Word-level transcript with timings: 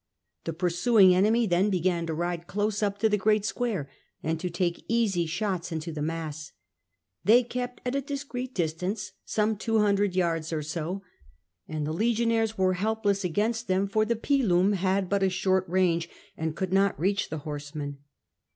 The 0.45 0.53
pursuing 0.53 1.13
enemy 1.13 1.45
then 1.45 1.69
began 1.69 2.07
to 2.07 2.15
ride 2.15 2.47
close 2.47 2.81
up 2.81 2.97
to 2.97 3.07
the 3.07 3.19
great 3.19 3.45
square, 3.45 3.87
and 4.23 4.39
to 4.39 4.49
take 4.49 4.83
easy 4.87 5.27
shots 5.27 5.71
into 5.71 5.91
the 5.91 6.01
mass. 6.01 6.53
They 7.23 7.43
kept 7.43 7.81
at 7.85 7.93
a 7.93 8.01
discreet 8.01 8.55
distance, 8.55 9.11
some 9.25 9.57
200 9.57 10.15
yards 10.15 10.51
or 10.51 10.63
so, 10.63 11.03
and 11.67 11.85
the 11.85 11.93
legionaries 11.93 12.57
were 12.57 12.73
helpless 12.73 13.23
against 13.23 13.67
them, 13.67 13.87
for 13.87 14.03
the 14.03 14.15
'pilwm 14.15 14.73
had 14.73 15.07
but 15.07 15.21
a 15.21 15.29
short 15.29 15.69
range, 15.69 16.09
and 16.35 16.55
could 16.55 16.73
not 16.73 16.99
reach 16.99 17.29
the 17.29 17.37
horsemen. 17.45 17.99